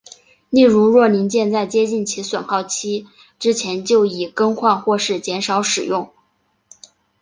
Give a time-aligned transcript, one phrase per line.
[0.49, 3.05] 例如若零件在接近其损耗期
[3.37, 6.11] 之前就已更换或是减少使用。